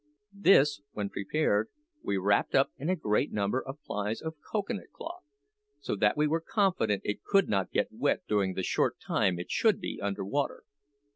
This, 0.33 0.81
when 0.93 1.09
prepared, 1.09 1.69
we 2.01 2.17
wrapped 2.17 2.55
up 2.55 2.71
in 2.79 2.89
a 2.89 2.95
great 2.95 3.31
number 3.31 3.63
of 3.63 3.79
plies 3.83 4.19
of 4.19 4.33
cocoa 4.51 4.73
nut 4.73 4.87
cloth, 4.91 5.21
so 5.79 5.95
that 5.95 6.17
we 6.17 6.25
were 6.25 6.41
confident 6.41 7.03
it 7.05 7.23
could 7.23 7.47
not 7.47 7.69
get 7.69 7.89
wet 7.91 8.23
during 8.27 8.55
the 8.55 8.63
short 8.63 8.95
time 8.99 9.37
it 9.37 9.51
should 9.51 9.79
be 9.79 9.99
under 10.01 10.25
water. 10.25 10.63